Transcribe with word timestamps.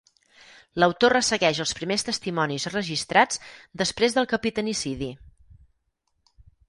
L'autor 0.83 1.13
ressegueix 1.15 1.59
els 1.65 1.73
primers 1.79 2.07
testimonis 2.07 2.65
registrats 2.77 3.43
després 3.83 4.17
del 4.17 4.29
capitanicidi. 4.33 5.11